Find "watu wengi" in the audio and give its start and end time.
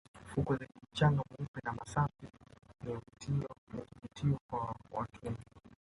4.91-5.45